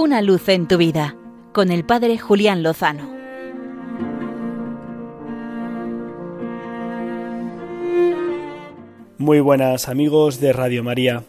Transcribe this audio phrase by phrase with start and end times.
[0.00, 1.16] Una luz en tu vida
[1.52, 3.10] con el Padre Julián Lozano.
[9.18, 11.24] Muy buenas amigos de Radio María.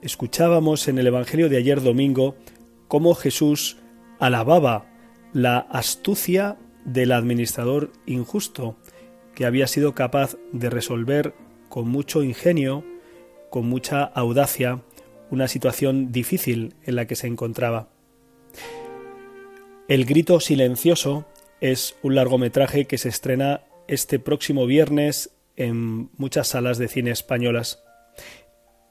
[0.00, 2.36] Escuchábamos en el Evangelio de ayer domingo
[2.86, 3.78] cómo Jesús
[4.20, 4.86] alababa
[5.32, 8.76] la astucia del administrador injusto,
[9.34, 11.34] que había sido capaz de resolver
[11.68, 12.84] con mucho ingenio,
[13.50, 14.84] con mucha audacia,
[15.30, 17.88] una situación difícil en la que se encontraba.
[19.88, 21.26] El grito silencioso
[21.60, 27.82] es un largometraje que se estrena este próximo viernes en muchas salas de cine españolas.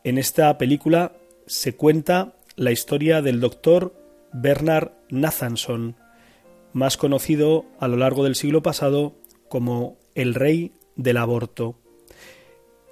[0.03, 1.13] En esta película
[1.45, 3.93] se cuenta la historia del doctor
[4.33, 5.95] Bernard Nathanson,
[6.73, 9.15] más conocido a lo largo del siglo pasado
[9.47, 11.79] como el rey del aborto.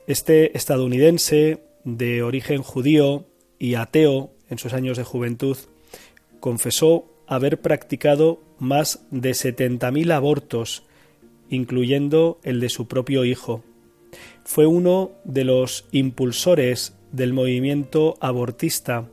[0.08, 3.26] Este estadounidense de origen judío
[3.60, 5.58] y ateo en sus años de juventud,
[6.40, 10.84] confesó haber practicado más de 70.000 abortos,
[11.50, 13.64] incluyendo el de su propio hijo.
[14.44, 19.10] Fue uno de los impulsores del movimiento abortista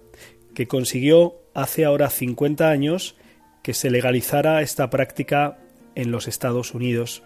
[0.54, 3.16] que consiguió hace ahora 50 años
[3.62, 5.58] que se legalizara esta práctica
[5.94, 7.22] en los Estados Unidos.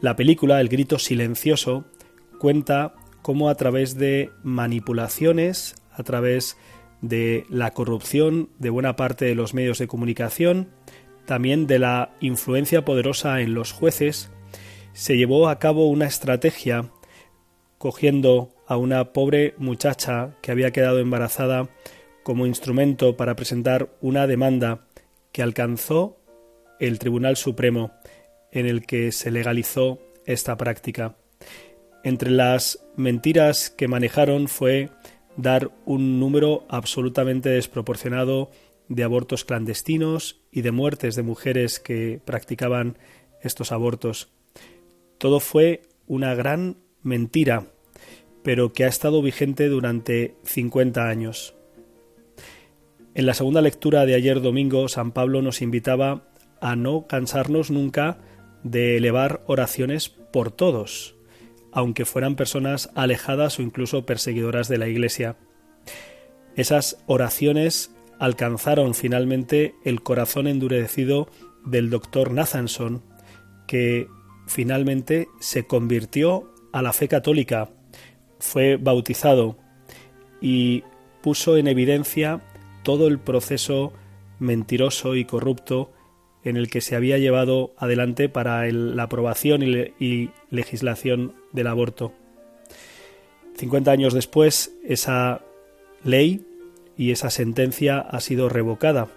[0.00, 1.84] La película El grito silencioso
[2.38, 6.56] cuenta cómo a través de manipulaciones, a través
[7.00, 10.70] de la corrupción de buena parte de los medios de comunicación,
[11.26, 14.30] también de la influencia poderosa en los jueces,
[14.92, 16.90] se llevó a cabo una estrategia
[17.78, 21.68] cogiendo a una pobre muchacha que había quedado embarazada
[22.22, 24.86] como instrumento para presentar una demanda
[25.32, 26.16] que alcanzó
[26.80, 27.92] el Tribunal Supremo
[28.50, 31.16] en el que se legalizó esta práctica.
[32.02, 34.90] Entre las mentiras que manejaron fue
[35.36, 38.50] dar un número absolutamente desproporcionado
[38.88, 42.98] de abortos clandestinos y de muertes de mujeres que practicaban
[43.42, 44.28] estos abortos.
[45.18, 47.66] Todo fue una gran mentira,
[48.42, 51.54] pero que ha estado vigente durante 50 años.
[53.14, 56.28] En la segunda lectura de ayer domingo, San Pablo nos invitaba
[56.60, 58.18] a no cansarnos nunca
[58.64, 61.13] de elevar oraciones por todos,
[61.74, 65.36] aunque fueran personas alejadas o incluso perseguidoras de la Iglesia.
[66.56, 71.28] Esas oraciones alcanzaron finalmente el corazón endurecido
[71.66, 73.02] del doctor Nathanson,
[73.66, 74.08] que
[74.46, 77.70] finalmente se convirtió a la fe católica,
[78.38, 79.58] fue bautizado
[80.40, 80.84] y
[81.22, 82.42] puso en evidencia
[82.82, 83.92] todo el proceso
[84.38, 85.92] mentiroso y corrupto
[86.44, 92.12] en el que se había llevado adelante para la aprobación y, legislación del aborto.
[93.56, 95.40] 50 años después, esa
[96.02, 96.44] ley
[96.98, 99.08] y esa sentencia ha sido revocada,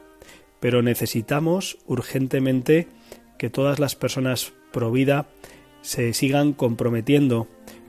[0.59, 2.87] pero necesitamos urgentemente
[3.37, 5.27] que todas las personas pro vida
[5.81, 7.47] se sigan comprometiendo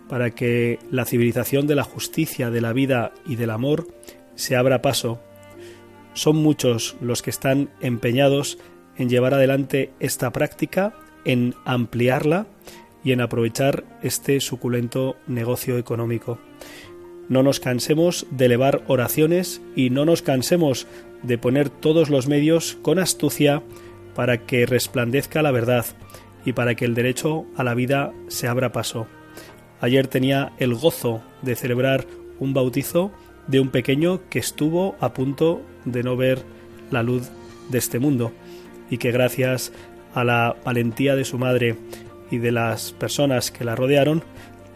[0.09, 3.87] para que la civilización de la justicia, de la vida y del amor
[4.35, 5.21] se abra paso.
[6.15, 8.59] Son muchos los que están empeñados
[8.97, 10.95] en llevar adelante esta práctica,
[11.25, 12.47] en ampliarla
[13.05, 16.39] y en aprovechar este suculento negocio económico.
[17.29, 20.87] No nos cansemos de elevar oraciones y no nos cansemos
[21.23, 23.63] de poner todos los medios con astucia
[24.15, 25.85] para que resplandezca la verdad
[26.45, 29.07] y para que el derecho a la vida se abra paso.
[29.81, 32.07] Ayer tenía el gozo de celebrar
[32.39, 33.13] un bautizo
[33.47, 36.43] de un pequeño que estuvo a punto de no ver
[36.91, 37.31] la luz
[37.69, 38.33] de este mundo
[38.91, 39.73] y que gracias
[40.15, 41.77] a la valentía de su madre
[42.31, 44.23] y de las personas que la rodearon,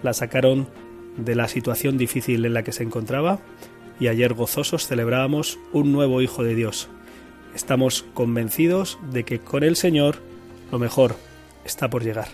[0.02, 0.68] la sacaron
[1.16, 3.38] de la situación difícil en la que se encontraba
[4.00, 6.88] y ayer gozosos celebrábamos un nuevo Hijo de Dios.
[7.54, 10.16] Estamos convencidos de que con el Señor
[10.70, 11.16] lo mejor
[11.64, 12.28] está por llegar.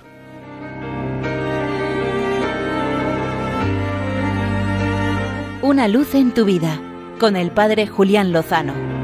[5.61, 6.81] Una luz en tu vida
[7.19, 8.98] con el Padre Julián Lozano.